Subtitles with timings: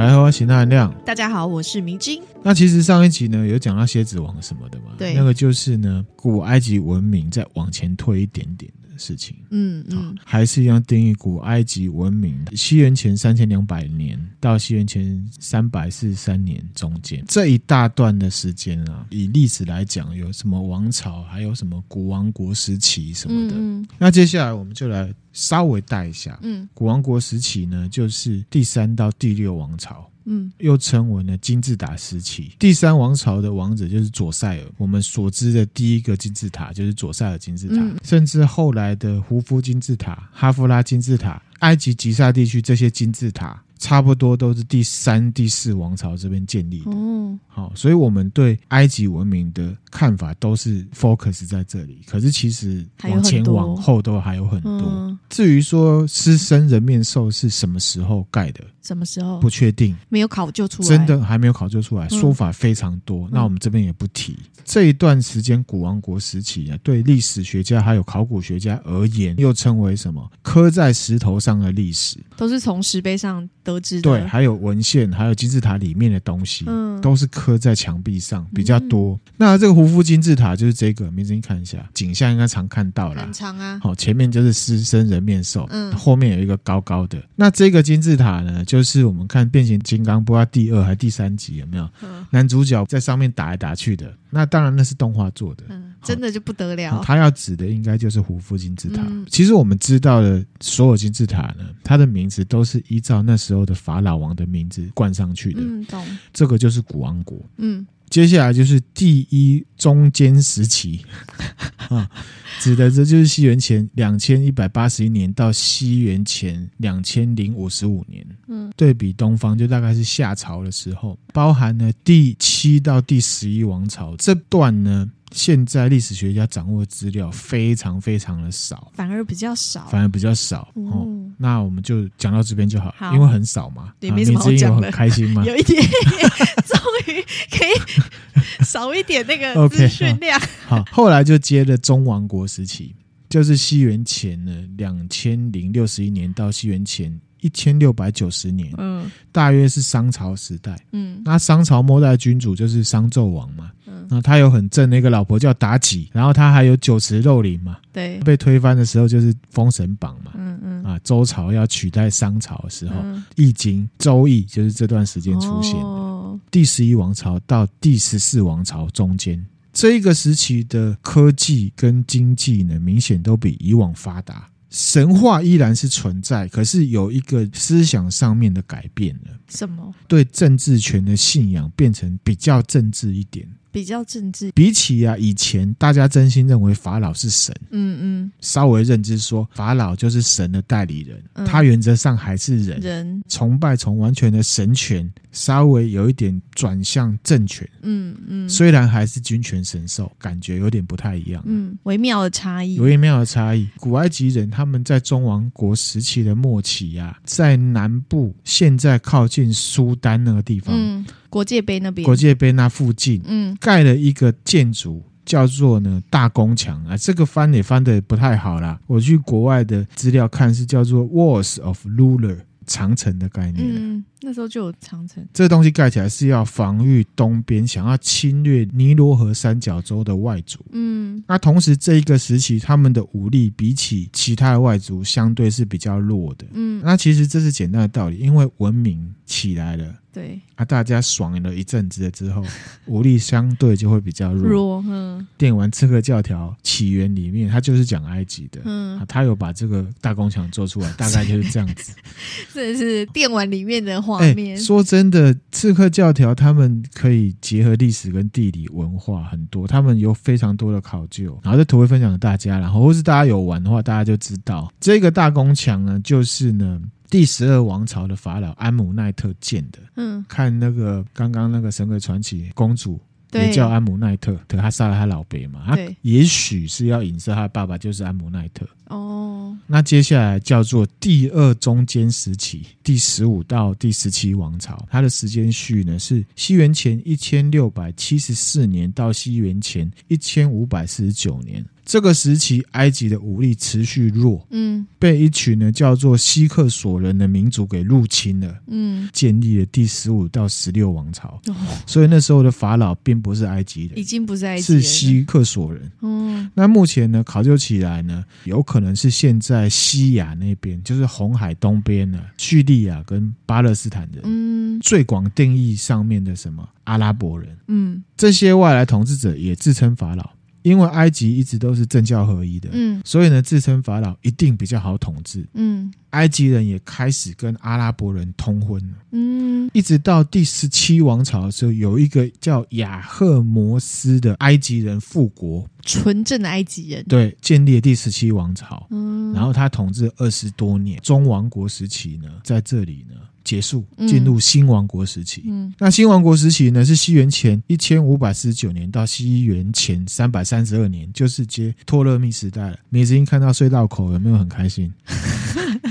[0.00, 0.94] 大家好，我是亮。
[1.04, 2.22] 大家好，我是明晶。
[2.42, 4.94] 那其实上一集呢，有讲到蝎子王什么的嘛？
[4.96, 8.72] 对，那个就是呢，古埃及文明再往前推一点点。
[9.00, 17.24] 事情，嗯嗯，还是一样定义古埃及文明，西元前三千两百年到西元前三百四十三年中间。
[17.26, 23.56] 这一大段的时间啊，以历史来讲，有什么王朝，还有什么古王国时期什么的。
[23.56, 30.06] 嗯嗯，那接下来我们就来稍微带一下，嗯，古王国时期呢，就是第三到第六王朝。
[30.24, 34.64] 嗯，又称为呢金字塔时期，第三王朝的王者就是左塞尔。
[34.76, 43.60] 我们所知的第一个金字塔就是左塞尔金字塔，嗯、甚至后来的胡夫金字塔、哈夫拉金字塔、埃及吉萨地区这些金字塔。
[43.80, 46.90] 差不多都是第三、第四王朝这边建立的。
[46.90, 51.98] 哦，好，所以我们对埃及文明的看法都是 focus 在这里。
[52.06, 54.70] 可是其实往前往后都还有很多。
[54.70, 58.62] 嗯、至于说狮身人面兽是什么时候盖的？
[58.82, 59.38] 什么时候？
[59.40, 60.88] 不确定，没有考究出来。
[60.88, 63.26] 真的还没有考究出来，说法非常多。
[63.28, 64.38] 嗯、那我们这边也不提。
[64.64, 70.30] 这一段时间古王国时期啊，对历史学家还有考古学家而言，又称为什么？
[70.42, 74.02] 刻在石头上的历史，都是从石碑上得知的。
[74.02, 79.14] 对，还有文献，还有金字塔里面的东西，嗯，都是刻在墙壁上比较多。
[79.14, 83.78] 嗯、那这个胡夫金字塔就是这个，名字你看一下，景象应该常看到了，很长啊。
[83.82, 87.20] 好，前面就是狮身人面兽，嗯，后面有一个高高的。
[87.34, 91.90] 那这个金字塔呢，就是我们看变形金刚，不知道第二还是第三集有没有？
[92.04, 94.16] 嗯、男主角在上面打来打去的。
[94.30, 97.02] 那当然那是动画做的，嗯，真的就不得了。
[97.04, 99.02] 他要指的应该就是胡夫金字塔。
[99.04, 105.60] 嗯、其实我们知道的所有金字塔呢，它的名字都是依照那时候的法老王的名字冠上去的。
[105.60, 106.06] 嗯，懂。
[106.32, 107.44] 这个就是古王国。
[107.56, 111.00] 嗯，接下来就是第一中间时期
[111.88, 112.10] 啊，
[112.58, 118.26] 指的这就是西元前两千一百八十一年到西元前两千零五十五年。
[118.48, 125.08] 嗯，对比东方就大概是夏朝的时候，包含了第七到第十一王朝这段呢。
[125.32, 130.68] 现在历史学家掌握的资料非常非常的少，反而比较少，反而比较少。
[130.74, 131.06] 嗯、哦，
[131.38, 133.92] 那我们就讲到这边就好，好，因为很少嘛。
[134.00, 134.90] 也没什么好讲的。
[134.90, 135.44] 开心吗？
[135.46, 135.82] 有一点，
[136.66, 140.38] 终于可以少一点那个 资讯量。
[140.38, 142.94] Okay, 好，好，后来就接了中王国时期，
[143.28, 147.18] 就是西元前呢两千零六十一年到西元前。
[147.42, 174.48] 一千六百九十年，嗯，大约是商朝时代，嗯，那商朝末代君主就是商纣王嘛，嗯，那他有很正的一个老婆叫妲己，然后他还有酒池肉林嘛，对，被推翻的时候就是封神榜嘛，嗯嗯，啊，周朝要取代商朝的时候，嗯，易经周易就是这段时间出现的，哦，第十一王朝到第十四王朝中间这一个时期的科技跟经济呢，明显都比以往发达。
[174.68, 179.36] 神话依然是存在，可是有一个思想上面的改变了。
[179.48, 179.92] 什么？
[180.06, 183.48] 对政治权的信仰变成比较政治一点。
[183.72, 193.22] 比较政治，比起啊以前，大家真心认为法老是神，嗯嗯，稍微认知说法老就是神的代理人，嗯、他原则上还是人，人。
[193.28, 203.68] 崇拜从完全的神权，稍微有一点转向政权，嗯嗯，虽然还是君权神授，感觉有点不太一样，嗯，微妙的差异，微妙的差异。
[203.76, 211.06] 古埃及人他们在中王国时期的末期呀、啊，在南部，现在靠近苏丹那个地方，嗯。
[211.30, 216.94] 国界碑那边，国界碑那附近，嗯，盖了一个建筑，叫做呢大宫墙啊。
[216.96, 218.78] 这个翻也翻得不太好啦。
[218.86, 222.40] 我去国外的资料看是叫做 Walls of Ruler。
[222.66, 225.26] 长城的概念，嗯，那时候就有长城。
[225.34, 239.92] 这个东西盖起来是要防御东边想要侵略尼罗河三角洲的外族，嗯，那同时这一个时期他们的武力比起其他的外族相对是比较弱的，嗯，那其实这是简单的道理，因为文明起来了。
[240.12, 242.44] 对啊，大家爽了一阵子了之后，
[242.86, 244.48] 武力相对就会比较弱。
[244.48, 245.26] 弱，嗯。
[245.38, 251.92] 电玩刺客教条起源里面，他就是讲埃及的，嗯，他有把这个大宫墙做出来， 大概就是这样子。
[252.52, 254.56] 这是电玩里面的画面。
[254.56, 261.38] 欸，说真的，刺客教条他们可以结合历史跟地理文化很多，他们有非常多的考究。
[261.42, 266.80] 然后这图会分享给大家，然后或是大家有玩的话，大家就知道这个大宫墙呢，就是呢。
[267.10, 273.00] 第十二王朝的法老安姆奈特建的，嗯，看那个刚刚那个神鬼传奇公主
[273.32, 278.64] 也叫安姆奈特，可他杀了他老爹嘛，对，也许是要影射他爸爸就是安姆奈特。
[278.86, 291.64] 哦，那接下来叫做第二中间时期，第十五到第十七王朝，它的时间序呢是西元前一千六百七十四年到西元前一千五百四十九年。
[291.90, 294.86] 这个时期，埃及的武力持续弱，嗯。
[294.96, 301.40] 被一群呢叫做希克索人的民族给入侵了，嗯，建立了第十五到十六王朝。
[301.48, 301.56] 哦，
[301.86, 305.90] 所以那时候的法老并不是埃及人已，经不是埃及是人是，希克索人。
[306.02, 314.22] 嗯那目前呢，考究起来呢，有可能是现在西亚那边，就是红海东边呢，叙利亚跟巴勒斯坦人。
[314.22, 314.78] 嗯。
[314.80, 318.04] 最广定义上面的什么阿拉伯人，嗯。
[318.16, 320.30] 这些外来统治者也自称法老，
[320.62, 323.00] 因为埃及一直都是政教合一的，嗯。
[323.04, 325.46] 所以呢，自称法老一定比较好统治。
[325.54, 325.92] 嗯。
[326.10, 329.39] 埃及人也开始跟阿拉伯人通婚了，嗯
[329.72, 338.86] 一直到第十七王朝的时候，有一个叫雅赫摩斯的埃及人复国，纯正的埃及人，对，建立了第十七王朝。
[338.90, 345.44] 嗯，然后他统治二十多年，中王国时期呢，在这里呢结束，嗯进入新王国时期。
[345.46, 352.78] 嗯那新王国时期呢，是西元前一千五百四十九年到西元前三百三十二年，就是接托勒密时代了。
[352.88, 354.92] 美子英看到隧道口有没有很开心？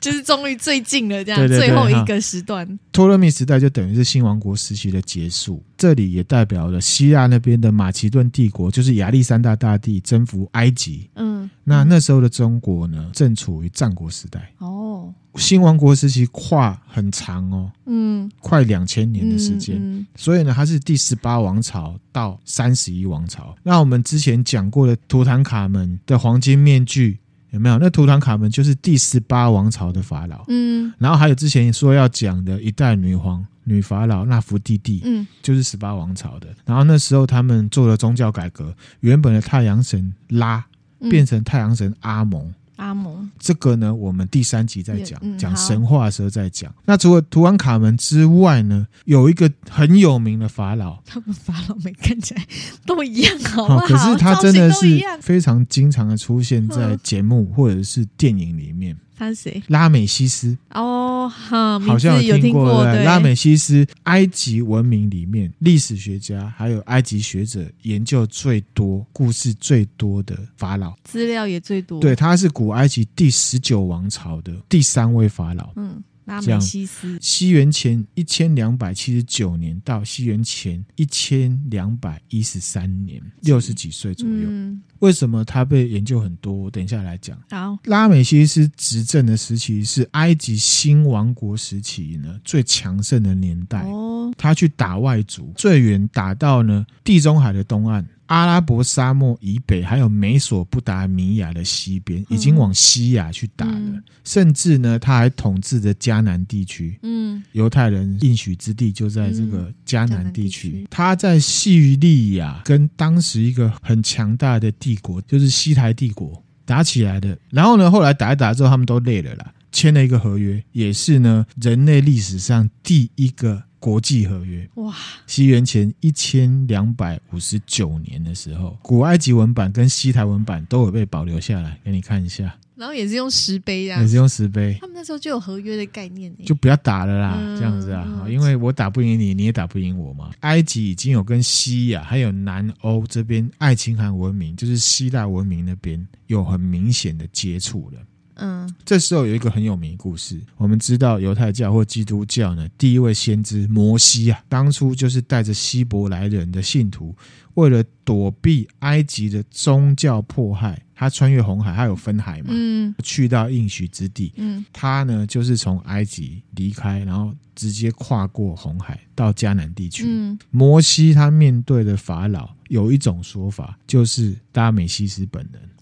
[0.00, 11.10] 就是终于最近了，这样最后一个时段，托勒密时代就等于是新王国时期的结束，这里也代表了希腊那边的马其顿帝国，就是亚历山大大帝征服埃及。
[11.16, 14.50] 嗯，那那时候的中国呢，正处于战国时代。
[14.58, 19.76] 哦，新王国时期跨很长哦，嗯，快两千年的时间。
[19.78, 23.54] 嗯所以呢，它是第十八王朝到三十一王朝。
[23.62, 27.18] 那我们之前讲过的图坦卡门的黄金面具
[27.50, 27.78] 有没有？
[27.78, 30.44] 那图坦卡门就是第十八王朝的法老。
[30.48, 36.48] 嗯然后还有之前说要讲的一代女皇女法老纳福蒂蒂，嗯就是十八王朝的。
[36.64, 40.64] 然后那时候他们做了宗教改革，原本的太阳神拉
[41.00, 42.52] 嗯，变成太阳神阿蒙。
[42.80, 46.74] 阿蒙，这个呢，我们第三集再讲，讲神话的时候再讲。
[46.86, 52.46] 那除了图安卡门之外呢，有一个很有名的法老， 他们法老们看起来
[52.86, 53.76] 都一样，好不好？
[53.76, 54.86] 哦可是他真的是
[55.20, 58.96] 非常经常的出现在节目或者是电影里面。
[59.20, 59.62] 他是谁？
[59.66, 70.94] 拉美西斯哦，哈，好像有听过，拉美西斯，埃及文明里面历史学家还有埃及学者研究最多、故事最多的法老。
[71.04, 75.68] 资料也最多，对，，他是古埃及第十九王朝的第三位法老。
[75.76, 84.34] 嗯，拉美西斯，西元前一千两百七十九年到西元前一千两百一十三年，六十几岁左右。
[84.46, 86.52] 嗯，为什么他被研究很多？
[86.52, 87.36] 我等一下来讲。
[87.50, 93.82] 好，拉美西斯执政的时期是埃及新王国时期呢最强盛的年代。
[93.82, 103.72] 哦，他去打外族，最远打到呢地中海的东岸、阿拉伯沙漠以北，还有美索不达米亚的西边，已经往西亚去打了。
[103.74, 106.96] 嗯甚至呢，他还统治着迦南地区。
[107.02, 110.86] 嗯犹太人应许之地就在这个迦南地区。
[110.88, 117.36] 他在叙利亚跟当时一个很强大的帝国，就是西台帝国打起来的。
[117.50, 124.68] 然后呢，后来打一打之后，他们都累了啦，签了一个合约，也是呢人类历史上第一个国际合约。
[124.74, 124.94] 哇，
[125.26, 134.76] 西元前一千两百五十九年的时候，古埃及文版跟西台文版都有被保留下来，给你看一下，然后也是用石碑这样，也是用石碑。
[134.80, 140.30] 他们那时候就有合约的概念呢，就不要打了啦，嗯这样子啊，嗯因为我打不赢你，你也打不赢我嘛。
[140.40, 147.98] 埃及已经有跟西亚还有南欧这边爱琴海文明，就是希腊文明那边有很明显的接触了。
[148.40, 157.14] 嗯这时候有一个很有名的故事，我们知道犹太教或基督教呢，第一位先知摩西啊，当初就是带着希伯来人的信徒，
[157.54, 164.32] 为了躲避埃及的宗教迫害，他穿越红海，他有分海嘛，嗯去到应许之地。
[164.36, 170.04] 嗯他呢，就是从埃及离开，然后直接跨过红海到迦南地区。
[170.06, 175.79] 嗯摩西他面对的法老，有一种说法，就是拉美西斯本人，哦，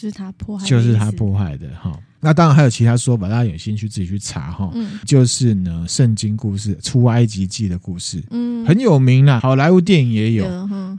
[0.00, 1.92] 就是他迫害，就是他，迫害的哈。
[2.20, 4.70] 那当然还有其他说法，大家有兴趣自己去查哈。
[4.74, 4.98] 嗯。
[5.04, 8.22] 就是呢，圣经故事《出埃及记》的故事。
[8.30, 10.46] 嗯，很有名啦，好莱坞电影也有，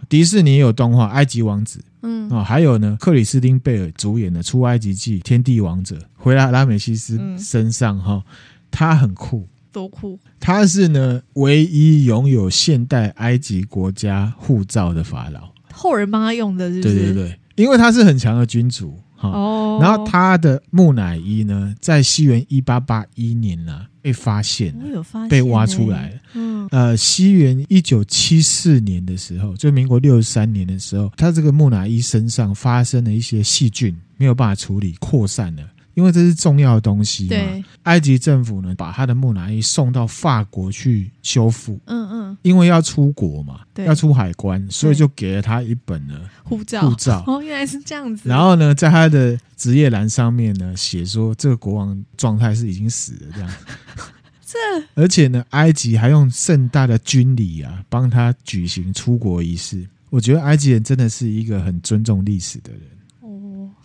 [0.07, 2.29] 迪士尼也有动画《埃及王子》嗯。
[2.29, 7.39] 哦，还有呢，克里斯汀贝尔主演的《出埃及记》《天地王者》，回来拉美西斯嗯。
[7.39, 8.23] 身上哈、
[8.69, 15.49] 他很酷，多酷，他是呢唯一拥有现代埃及国家护照的法老。
[15.73, 16.95] 后人帮他用的，是不是？
[16.95, 19.29] 对对对，因为他是很强的君主哈。
[19.29, 26.15] 哦，然后他的木乃伊呢，在西元一八八一年呢、被发现了，我有发现被挖出来了。
[26.33, 37.29] 嗯呃，西元一九七四年的时候，就民国六十三年的时候，他这个木乃伊身上发生了一些细菌，没有办法处理，扩散了，因为这是重要的东西嘛。
[37.29, 41.79] 对，埃及政府呢，把他的木乃伊送到法国去修复。
[41.85, 46.89] 嗯嗯，因为要出国嘛，对要出海关，所以就给了他一本呢护照。
[46.89, 48.27] 护照 哦，原来是这样子。
[48.27, 53.53] 然后呢，在他的职业栏上面呢，写说这个国王状态是已经死了这样。
[54.45, 54.57] 这，
[55.01, 59.87] 而且呢，埃及还用盛大的军礼啊，帮他举行出国仪式。
[60.09, 62.81] 我觉得埃及人真的是一个很尊重历史的人。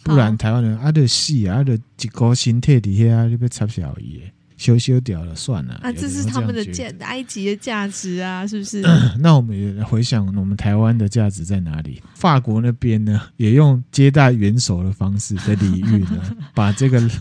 [0.06, 5.74] 哦，不然台湾人啊的死啊的一个身体底下你要插小爷，修修掉了算了。
[5.82, 8.82] 啊，这是他们的价，埃及的价值啊，是不是？
[9.20, 12.02] 那我们也回想，我们台湾的价值在哪里？
[12.14, 17.02] 法国那边呢，也用接待元首的方式的礼遇呢， 把这个。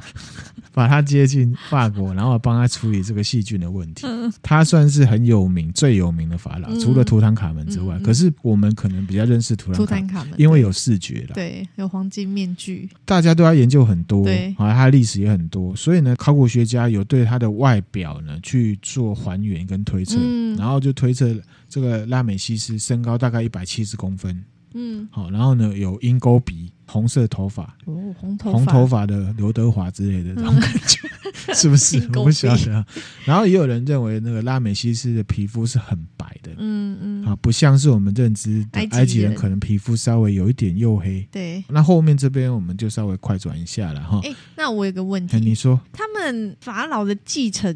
[0.75, 4.05] 把他接进法国，然后帮他处理这个细菌的问题。
[4.41, 7.97] 他算是很有名、最有名的法老，除了图坦卡门之外。
[7.99, 15.73] 可是我们可能比较认识图坦卡门，因为有视觉了，对，有黄金面具，大家对他研究很多，对，啊，他的历史也很多。
[15.77, 20.17] 所以呢，考古学家有对他的外表呢去做还原跟推测，
[20.57, 21.35] 然后就推测
[21.67, 24.43] 这个拉美西斯身高大概一百七十公分。
[24.77, 30.99] 嗯，好，然后呢，有鹰钩鼻，红色头发，哦，红头红头发的刘德华之类的这种感觉，
[31.47, 31.97] 嗯、 是不是？
[32.15, 32.85] 我不晓得。
[33.23, 41.25] 然后也有人认为那个拉美西斯的皮肤是很白的，嗯嗯，啊，不像是我们认知的埃及人，可能皮肤稍微有一点黝黑。
[41.31, 44.19] 对，那后面这边我们就稍微快转一下了哈。
[44.23, 47.73] 哎，那我有个问题，你说，他们法老的继承。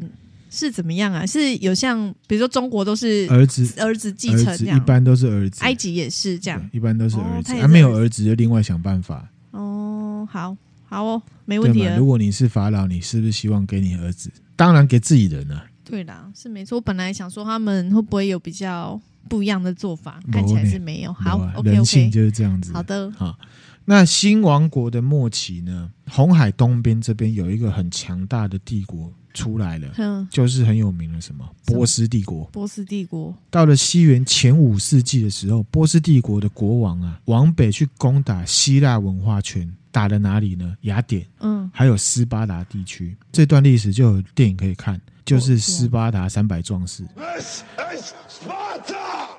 [0.50, 1.24] 是怎么样啊？
[1.24, 5.62] 是有像比如说中国都是儿子儿子继承这样，一般都是儿子。
[5.62, 7.52] 埃及也是这样，一般都是儿子。
[7.52, 9.26] 还、哦啊、没有儿子就另外想办法。
[9.52, 11.88] 哦，好，好哦，没问题。
[11.96, 14.30] 如果你是法老，你是不是希望给你儿子？
[14.56, 15.64] 当然给自己人啊。
[15.84, 16.76] 对啦，是没错。
[16.76, 21.12] 我本来想说他们会不会有比较不一样的做法，看起来是没有。
[21.12, 22.72] 好，OK，OK，人性就是这样子。
[22.72, 23.38] 好的，好。
[23.84, 25.90] 那新王国的末期呢？
[26.08, 29.12] 红海东边这边有一个很强大的帝国。
[29.32, 32.44] 出来了，嗯，就是很有名的什么波斯帝国。
[32.46, 40.76] 波斯帝国到了西元前五世纪的时候，波斯帝国的国王啊，往北去攻打希腊文化圈，打了哪里呢？
[40.80, 43.16] 雅典，嗯，还有斯巴达地区。
[43.30, 47.04] 这段历史就有电影可以看，就是斯巴达三百壮士。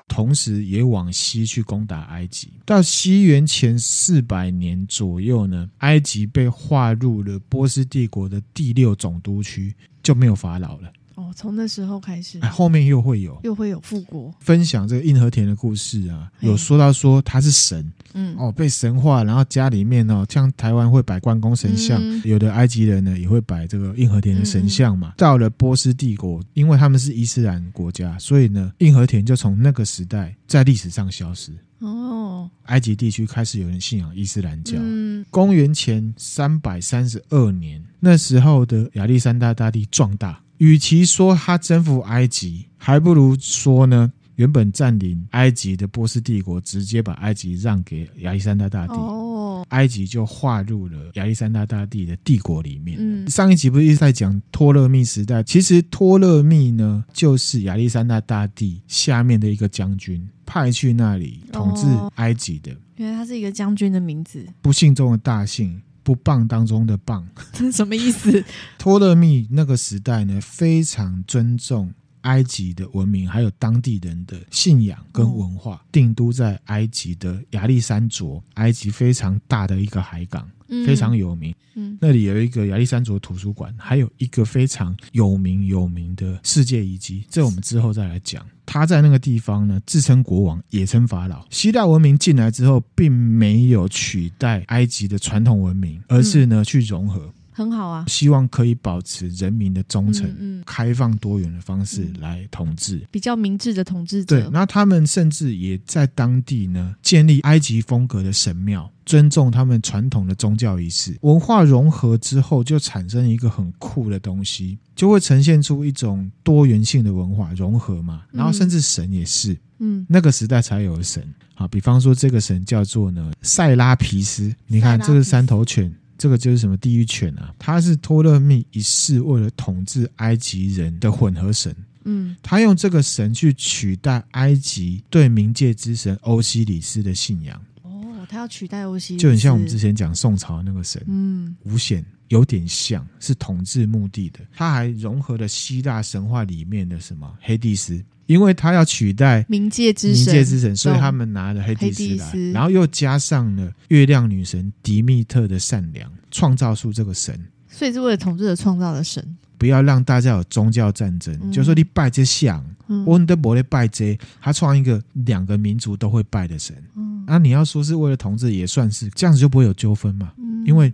[0.08, 2.48] 同时也往西去攻打埃及。
[2.64, 10.92] 到西元前四百年左右呢，埃及被划入了波斯帝国的第六总督区，就没有法老了。
[11.22, 14.34] 哦，从那时候开始，后面又会有，又会有复国。
[14.40, 25.10] 分享这个硬和田的故事啊，有说到说他是神，嗯，哦，被神化，然后家里面哦，像台湾会摆关公神像，嗯、有的埃及人呢也会摆这个硬和田的神像嘛。
[25.10, 31.52] 嗯、到了波斯帝国，因为他们是伊斯兰国家，所以呢，硬和田就从那个时代在历史上消失。
[31.78, 34.74] 哦，埃及地区开始有人信仰伊斯兰教。
[34.78, 40.40] 嗯，公元前三百三十二年，那时候的亚历山大大帝壮大。
[40.62, 52.96] 与其说他征服埃及，还不如说呢，原本占领埃及的波斯帝国直接把埃及让给亚历山大大帝，哦，埃及就划入了亚历山大大帝的帝国里面。
[53.00, 55.42] 嗯，上一集不是一直在讲托勒密时代？
[55.42, 62.70] 其实托勒密呢，就是亚历山大大帝下面的一个将军，派去那里统治埃及的。
[62.94, 65.82] 原来他是一个将军的名字，不幸中的大幸。
[66.02, 68.44] 不棒当中的棒，是 什么意思？
[68.78, 75.76] 托勒密那个时代呢，非常尊重埃及的文明，还有当地人的信仰跟文化。
[75.76, 80.48] 哦、定都在埃及的亚历山卓，埃及非常大的一个海港。
[80.86, 88.42] 非常有名，嗯，那里有一个亚历山卓图书馆，还有一个非常有名有名的世界遗迹，这我们之后再来讲。
[88.64, 91.44] 他在那个地方呢，自称国王，也称法老。
[91.50, 97.30] 希腊文明进来之后，并没有取代埃及的传统文明，而是呢去融合。
[97.52, 104.40] 很好啊，希望可以保持人民的忠诚，嗯嗯、开放多元的方式来统治，比较明智的统治者。
[104.40, 111.16] 对，那他们甚至也在当地呢建立埃及风格的神庙，尊重他们传统的宗教仪式。
[111.20, 118.22] 文化融合之后，就产生一个很酷的东西，就会呈现出一种多元性的文化融合嘛。
[118.32, 121.22] 然后甚至神也是，嗯，那个时代才有神。
[121.54, 125.94] 啊，比方说这个神叫做呢塞拉皮斯，你看这是三头犬。
[126.22, 127.52] 这个就是什么地狱犬啊？
[127.58, 131.74] 他是托勒密一世为了统治埃及人的混合神。
[132.04, 137.60] 嗯，他用这个神去取代埃及对冥界之神欧西里斯的信仰。
[137.82, 141.02] 哦，他要取代欧西里斯，就很像我们之前讲宋朝那个神。
[141.08, 144.40] 嗯，五显有点像是统治目的的。
[144.56, 148.02] 他还融合了希腊神话里面的什么黑帝斯。
[148.26, 157.38] 因为他要取代冥界之神，冥界之神，所以他们拿了黑帝斯来，然后又加上了月亮女神迪密特的善良，创造出这个神。
[157.68, 161.36] 所以是为了统治者创造的神，不要让大家有宗教战争。
[161.42, 162.64] 嗯、就说你拜这像，
[163.04, 166.74] 我们都不会拜这，他创一个两个民族都会拜的神。
[166.96, 170.32] 嗯，啊，你要说是为了统治，也算是这样子，就不会有纠纷嘛。
[170.38, 170.90] 嗯，因为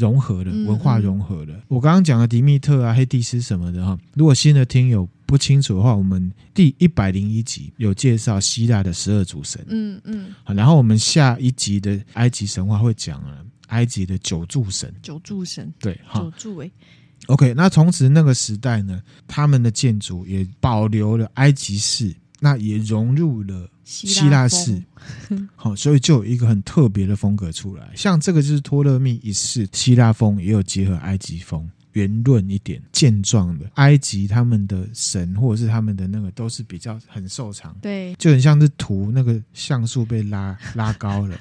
[0.00, 1.52] 融合的，文化融合的。
[1.52, 9.64] 嗯嗯、我刚刚讲的迪密特啊、黑帝斯什么的哈，如果新的听友不清楚的话，我们第一百零一集有介绍希腊的十二主神。
[9.68, 13.44] 嗯嗯，好，然后我们下一集的埃及神话会讲了。
[13.70, 16.68] 埃及的九柱神，九柱神，对，九柱诶。
[17.26, 24.82] OK，那从此那个时代呢，他们的建筑也保留了埃及式，那也融入了希腊式，
[25.54, 27.90] 好，所以就有一个很特别的风格出来。
[27.94, 33.70] 像这个就是托勒密一世，希腊风也有结合埃及风，圆润一点、健壮的。
[33.74, 41.38] 埃及他们的神或者是他们的那个都是比较很瘦长，对，就很像是图那个像素被拉拉高了。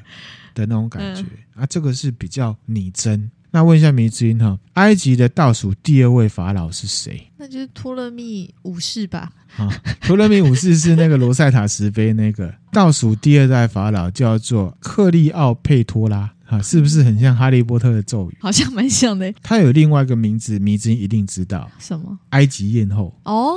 [0.55, 3.31] 的那种感觉、嗯、啊，这个是比较拟真。
[3.51, 7.31] 那问一下迷之音哈，埃及的倒数第二位法老是谁？
[7.37, 9.31] 那就是托勒密五世吧？
[9.57, 9.67] 啊，
[10.01, 18.37] 托勒密五世是那个罗塞塔石碑那个倒数第二代法老，叫做克利奥佩托拉啊，是不是很像哈利波特的咒语？
[18.39, 19.33] 好像蛮像的。
[19.41, 22.19] 他有另外一个名字，迷之音一定知道什么？
[22.29, 23.55] 埃及艳后哦，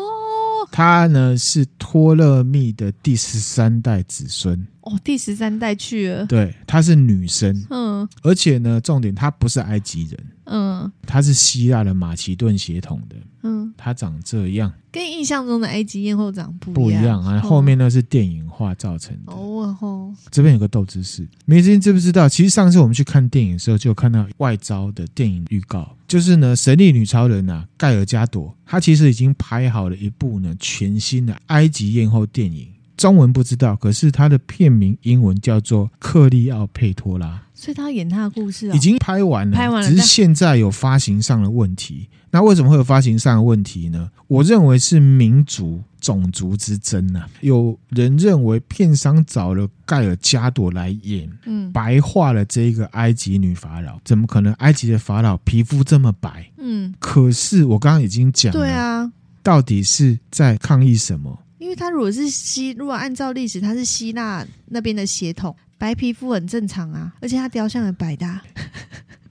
[0.70, 4.66] 他呢是托勒密的第十三代子孙。
[4.82, 6.26] 哦，第十三代去了。
[6.26, 7.64] 对，她是女生。
[7.70, 10.26] 嗯，而且呢，重点她不是埃及人。
[10.44, 13.16] 嗯，她是希腊的马其顿血统的。
[13.44, 17.40] 嗯，她长这样，跟印象中的埃及艳后长不不一样啊。
[17.40, 19.32] 后面那是电影化造成的。
[19.32, 22.28] 哦哦，这边有个豆知识，梅子知不知道？
[22.28, 32.66] 其实上次我们去看电影的时候，就有看到外招的电影预告，就是呢，神力女超人啊，盖尔加朵，她其实已经拍好了一部呢全新的埃及艳后电影。
[33.02, 42.08] 中文不知道，可是他的片名英文叫做《克利奥佩托拉》，所以他演他的故事啊，已经拍完了，拍完了，只是现在有发行上的问题。
[42.30, 44.08] 那为什么会有发行上的问题呢？
[44.28, 47.24] 我认为是民族种族之争呐。
[47.40, 54.52] 有人认为片商找了盖尔加朵来演，嗯，白化了这个埃及女法老，怎么可能？
[54.54, 59.10] 埃及的法老皮肤这么白，嗯，可是我刚刚已经讲了，对啊，
[59.42, 61.36] 到底是在抗议什么？
[61.62, 68.26] 因为他如果是希，如果按照历史，他是希腊那边的血统，白皮肤很正常啊，而且他雕像很白的。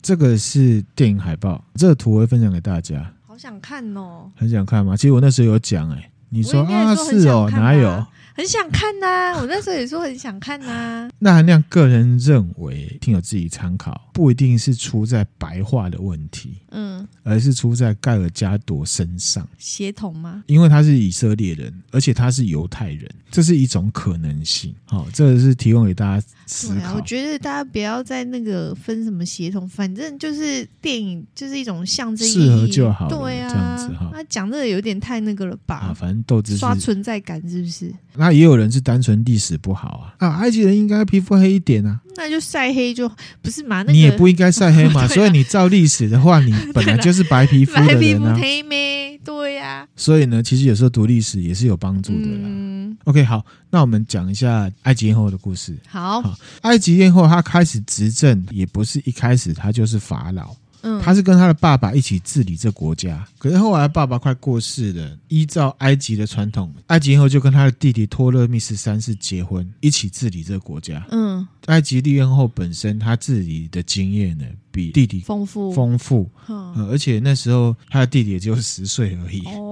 [0.02, 3.06] 这个是电影海报，这个图我会分享给大家。
[3.28, 4.96] 好想看哦，很想看吗？
[4.96, 8.06] 其实我那时候有讲哎、欸，你说，说啊是哦，哪有？
[8.34, 11.10] 很想看呐、啊，我那时候也说很想看呐、啊。
[11.20, 20.44] 那韩亮个人认为，听友自己参考，不一定是出在白话的问题，嗯，而是出在盖尔加朵身上协同吗？
[20.48, 24.74] 因为他是以色列人，而且他是犹太人，这是一种可能性。
[24.86, 26.96] 好、哦，这个是提供给大家思考。
[26.96, 33.10] 我觉得大家不要在那个分什么协同，反正就是电影就是一种象征意义，适合就好。
[33.10, 34.10] 对啊，子哈。
[34.14, 35.76] 他讲这个有点太那个了吧？
[35.76, 37.94] 啊，反正斗智刷存在感是不是？
[38.16, 40.38] 那也有人是单纯历史不好啊啊！
[40.40, 43.10] 埃及人应该皮肤黑一点啊，那就晒黑就
[43.42, 43.78] 不是嘛？
[43.84, 45.08] 那个、你也不应该晒黑嘛。
[45.10, 47.90] 所以你照历史的话，你本来就是白皮肤的人啊。
[47.94, 49.18] 白皮肤黑咩？
[49.24, 49.88] 对呀、啊。
[49.96, 52.42] 所以呢，其实有时候读历史也是有帮助的啦。
[52.44, 55.78] 嗯、OK，好，那我们讲一下埃及艳后的故事。
[55.88, 60.54] 好，好，埃及艳后她开始执政，也不是一开始她就是法老。
[60.82, 71.06] 嗯，他是跟他的爸爸一起治理这国家，可是后来爸爸快过世了，依照埃及的传统，埃及艳后就跟他的弟弟托勒密十三世结婚，一起治理这个国家。
[71.12, 75.72] 嗯，埃及艳后本身他治理的经验呢，比弟弟丰富。
[75.72, 79.42] 丰富，嗯，而且那时候他的弟弟也就十岁而已。
[79.46, 79.71] 哦，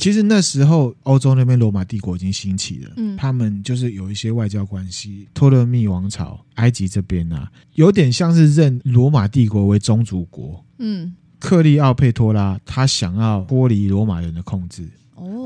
[0.00, 5.28] 其实那时候欧洲那边罗马帝国已经兴起了，嗯，他们就是有一些外交关系。
[5.34, 10.64] 托勒密王朝，埃及这边啊，有点像是认罗马帝国为宗主国。
[10.78, 14.88] 嗯，克利奥佩托拉他想要脱离罗马人的控制。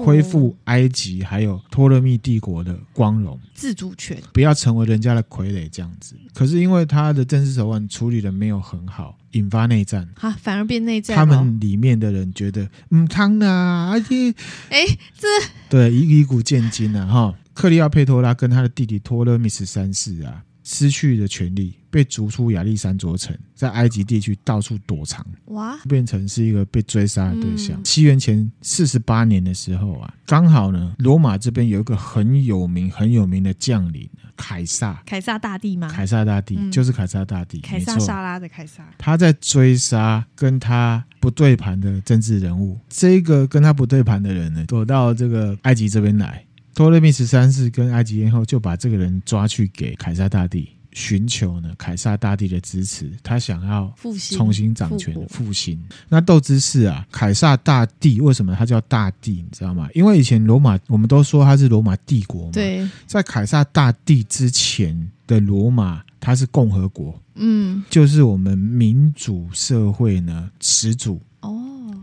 [0.04, 6.14] 恢复埃及还有托勒密帝国的光荣、自主权，不要成为人家的傀儡这样子。
[6.32, 11.16] 可是因为他的政治手腕处理的没有很好，引发内战，哈，反而变内战。
[11.16, 14.30] 他们里面的人觉得，嗯，汤啊，而且，
[14.70, 14.84] 哎，
[15.18, 15.26] 这
[15.68, 20.42] 对以以古见今啊，哈，克利奥佩托拉跟他的弟弟托勒密十三世啊。
[20.64, 27.78] 失去的权利，被逐出亚历山卓城，在埃及地区到处躲藏，哇，变成是一个被追杀的对象。
[27.84, 35.88] 七元前四十八年的时候啊，刚好呢，罗马这边有一个很有名、很有名的将领凯撒，凯撒大帝吗？
[35.88, 42.78] 凯撒大帝、嗯、就是凯撒大帝，凯撒沙拉的凯撒，他在追杀跟他不对盘的政治人物。
[42.88, 46.43] 这个跟他不对盘的人呢，躲到这个埃及这边来。
[46.74, 55.80] 托勒密十三世跟埃及艳后就把这个人抓去给凯撒大帝，寻求呢凯撒大帝的支持，他想要复兴重新掌权复复兴。
[56.08, 59.32] 那斗之士啊，凯撒大帝为什么他叫大帝？
[59.32, 59.88] 你知道吗？
[59.94, 62.52] 因为以前罗马我们都说他是罗马帝国嘛。
[62.52, 67.18] 对，在凯撒大帝之前的罗马，它是共和国。
[67.36, 71.20] 嗯，就是我们民主社会呢始祖。
[71.40, 71.52] 哦，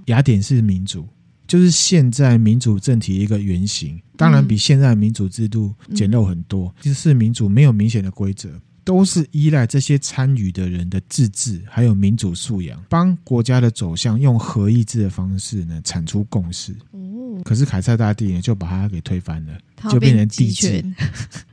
[0.05, 1.07] 雅典是民主。
[1.51, 6.73] 就是现在民主政体一个原型，当然比现在民主制度简陋很多。
[6.79, 8.49] 就是民主没有明显的规则，
[8.85, 16.73] 都是依赖这些参与的人的自治还有民主素养，帮国家的走向用合意制的方式呢产出共识。
[16.91, 19.57] 哦，可是凯撒大帝呢就把它给推翻了，
[19.91, 20.81] 就变成帝制，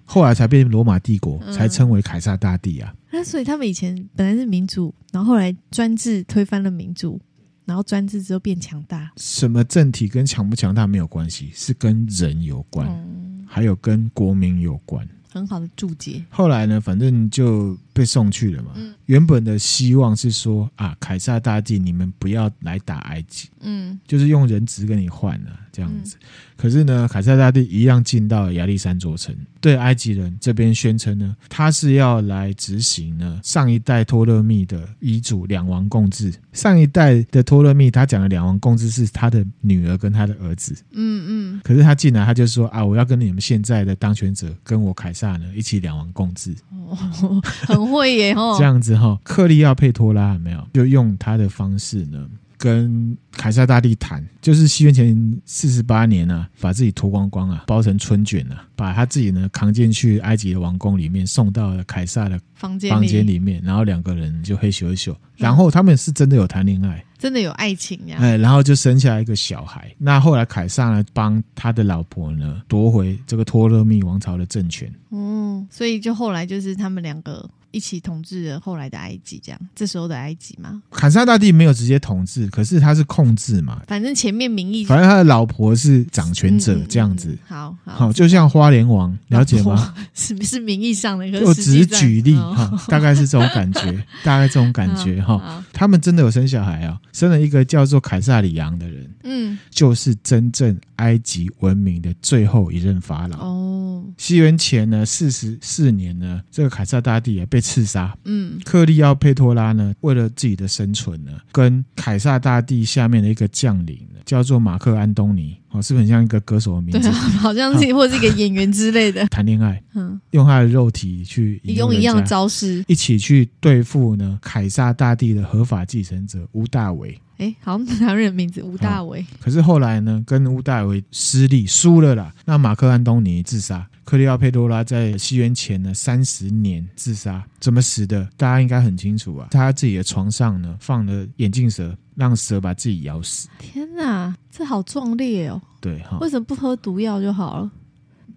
[0.05, 2.95] 后来才变成罗马帝国，才称为凯撒大帝啊。
[3.11, 7.21] 那所以他们以前本来是民主，然后后来专制推翻了民主。
[7.69, 15.07] 然后专制之后变强大，什么政体跟强不强大没有关系，是跟人有关，嗯、还有跟国民有关。
[15.31, 16.25] 很好的注解。
[16.31, 18.71] 后来呢，反正就被送去了嘛。
[18.77, 26.17] 嗯、原本的希望是说啊，凯撒大帝，你们不要来打埃及，嗯，就是用人质跟你换了这样子。
[26.21, 36.33] 嗯、可是呢，凯撒大帝一样进到亚历山卓城，对埃及人这边宣称呢，他是要来执行呢上一代托勒密的遗嘱，两王共治。
[36.53, 41.61] 上一代的托勒密他讲的两王共治是他的女儿跟他的儿子，嗯嗯。
[41.65, 46.55] 可是他进来他就说啊，我要跟你们现在的当权者跟我凯撒呢一起两王共治。
[46.89, 52.27] 哦， 很会耶哦，这样子哈，克利奥佩托拉有没有就用他的方式呢？
[52.61, 69.93] 跟凯撒大帝谈，就是西元前四十八年啊，把自己脱光光啊，包成春卷啊，把他自己呢扛进去埃及的王宫里面，送到了凯撒的房间房间里面，然后两个人就嘿咻嘿咻，然后他们是真的有谈恋爱，真的有爱情呀，哎，然后就生下一个小孩。
[69.99, 74.93] 那后来凯撒呢，帮他的老婆呢夺回这个托勒密王朝的政权。
[75.11, 77.49] 嗯，所以就后来就是他们两个。
[77.71, 80.83] 一起统治了后来的埃及，这样这时候的埃及吗？
[80.91, 83.83] 凯撒大帝没有直接统治，可是他是控制嘛。
[83.87, 87.29] 反正前面名义，反正他的老婆是掌权者，这样子。
[87.29, 89.95] 嗯嗯嗯、好好，好，就像花莲王，了解吗？
[90.15, 95.63] 是是名义上的，我只是举例哈，哦、大概是这种感觉， 大概这种感觉哈。
[95.71, 103.39] 他们真的有生小孩啊，生了一个叫做凯撒里昂的人，嗯，就是真正埃及文明的最后一任法老。
[103.39, 107.59] 哦，西元前呢四十四年呢，这个凯撒大帝也被。
[107.69, 108.17] 刺杀。
[108.25, 117.01] 嗯，克利奥佩托拉呢，为了自己的生存呢，跟凯撒大帝下面的一个将领叫做马克安东尼，哦，是不是很像一个歌手的名字？
[117.01, 119.27] 对啊， 好像是，或是一个演员之类的。
[119.29, 127.19] 谈恋爱，嗯，用他的肉体去用一样的招式，一起去对付呢凯撒大帝的合法继承者屋大维。
[127.39, 129.25] 哎，好像男人名字吴大维。
[129.41, 132.35] 可是后来呢，跟吴大维失利，输了啦。
[132.45, 133.89] 那马克安东尼自杀。
[134.05, 138.27] 克利奥佩多拉在西元前呢三十年自杀，怎么死的？
[138.39, 139.49] 大家应该很清楚啊。
[139.51, 143.49] 他自己的床上呢放了眼镜蛇，让蛇把自己咬死。
[143.59, 145.61] 天哪，这好壮烈哦！
[145.81, 147.71] 对哈，为什么不喝毒药就好了？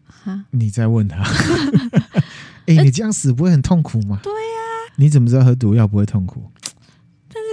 [0.05, 1.23] 哈，你再问他。
[2.67, 4.19] 哎，你这样死不会很痛苦吗？
[4.21, 4.37] 对呀。
[4.97, 6.51] 你怎么知道喝毒药不会痛苦？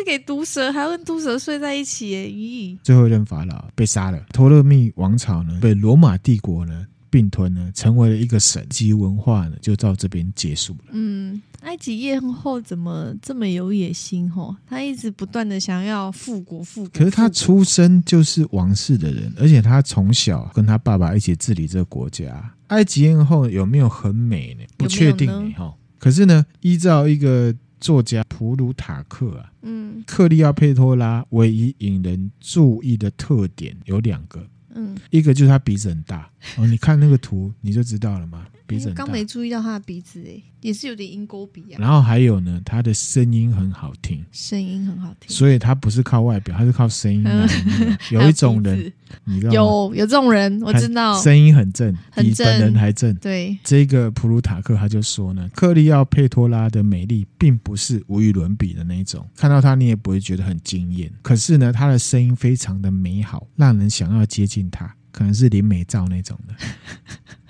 [0.08, 2.26] 给毒蛇还要跟毒蛇睡在一起耶？
[2.26, 6.86] 咦，最后一任法老被杀了，托勒密王朝呢被罗马帝国呢。
[7.10, 10.90] 并吞呢，成为了一个神级文化呢，就到这边结束了。
[10.90, 14.30] 嗯，埃及艳后怎么这么有野心？
[14.30, 16.90] 吼，他一直不断的想要复国复国。
[16.90, 22.54] 可是他出生就是王室的人，而且他从小跟他爸爸一起治理这个国家。
[22.66, 24.64] 埃及艳后有没有很美呢？
[24.76, 25.50] 不确定呢。
[25.56, 34.46] 哈，可是呢，依照一个作家普鲁塔克啊，嗯，克利奥佩托拉唯一引人注意的特点有两个。
[34.74, 38.46] 嗯，一个就是他鼻子很大哦，你看那个图你就知道了吗。
[38.68, 41.78] 鼻子刚没注意到他的鼻子哎，也是有点鹰钩鼻啊。
[41.80, 47.48] 然后还有呢，他的声音很好听，声音很好听，所以他不是靠外表，他是靠声音来。
[48.12, 48.92] 有一种人，
[49.24, 49.52] 你知道？
[49.52, 53.14] 有有这种人，我知道，声音很正，比本人还正。
[53.16, 61.10] 对，这个普鲁塔克他就说呢，克利奥佩托拉的美丽并不是无与伦比的那一种，看到他你也不会觉得很惊艳。
[61.22, 66.54] 可是呢，他的声音非常的美好，让人想要接近他，可能是林美照那种的。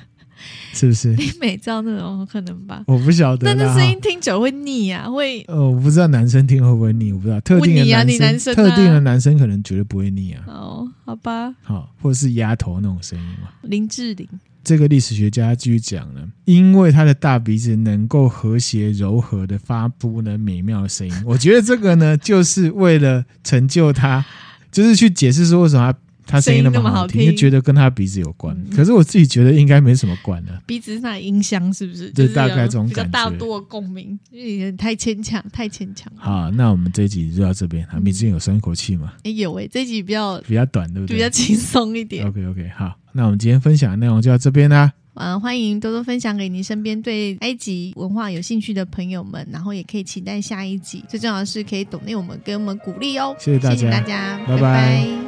[0.72, 2.84] 是不是你美照那种可能吧？
[2.86, 5.42] 我不晓得，但那声音听久会腻啊，会。
[5.48, 10.44] 呃，我不知道男生听会不会腻，我不知道特定的男生，你男生啊、特定的男生可能绝对不会腻啊。
[10.46, 11.54] 哦，好吧。
[11.62, 13.48] 好，或者是丫头那种声音嘛。
[13.62, 14.28] 林志玲，
[14.62, 21.14] 这个历史学家继续讲呢，因为他的大鼻子能够和谐柔和的发布呢美妙的声音。
[21.24, 24.24] 我觉得这个呢，就是为了成就他，
[24.70, 25.98] 就是去解释说为什么他。
[26.28, 28.54] 他声音那么好听，就觉得跟他鼻子有关。
[28.76, 32.10] 可是我自己觉得应该没什么关的，鼻子是他的音箱，是不是？
[32.10, 36.12] 就大概这种感觉，大多的共鸣，因为太牵强，太牵强。
[36.16, 37.86] 好，那我们这一集就到这边。
[37.86, 39.14] 哈，你之前有松一口气吗？
[39.24, 41.16] 哎有哎，这一集比较比较短，对不对？
[41.16, 42.26] 比较轻松一点。
[42.26, 44.92] OK OK，好，那我们今天分享的内容就到这边啦。
[45.14, 51.04] 嗯，欢迎多多分享给您身边对埃及文化有兴趣的朋友们，然后也可以期待下一集。
[51.08, 53.34] 最重要的是可以懂内我们，给我们鼓励哦。
[53.38, 54.60] 谢谢大家，谢谢大家，拜拜。
[54.60, 55.27] 拜拜。